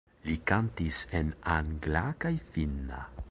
[0.27, 1.29] Li kantis en
[1.59, 3.05] angla kaj finna.